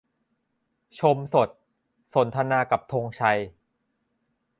[0.99, 1.49] ชมสด
[2.13, 3.39] สนทนากับธงชัย